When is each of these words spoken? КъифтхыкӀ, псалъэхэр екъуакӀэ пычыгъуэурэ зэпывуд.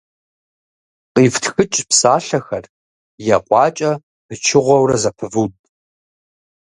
КъифтхыкӀ, 1.13 1.81
псалъэхэр 1.89 2.63
екъуакӀэ 3.35 3.91
пычыгъуэурэ 4.25 4.97
зэпывуд. 5.01 5.53